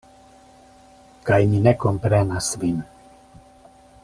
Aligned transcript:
Kaj 1.29 1.39
mi 1.51 1.61
ne 1.67 1.75
komprenas 1.85 2.51
vin. 2.65 2.85